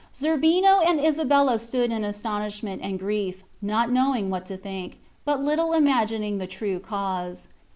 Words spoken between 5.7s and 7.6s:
imagining the true cause.